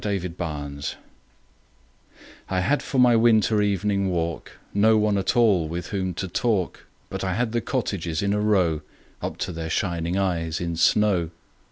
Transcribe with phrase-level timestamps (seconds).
[0.03, 0.95] Good Hours
[2.49, 6.87] I HAD for my winter evening walk No one at all with whom to talk,
[7.11, 8.81] But I had the cottages in a row
[9.21, 11.29] Up to their shining eyes in snow.